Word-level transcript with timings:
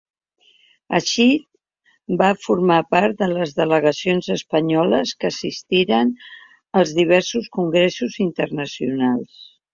Així 0.99 1.25
va 2.21 2.29
formar 2.45 2.77
part 2.95 3.19
de 3.19 3.27
les 3.33 3.53
delegacions 3.59 4.31
espanyoles 4.37 5.13
que 5.21 5.31
assistiren 5.31 6.15
a 6.83 6.85
diversos 7.03 7.53
congressos 7.61 8.19
internacionals. 8.29 9.41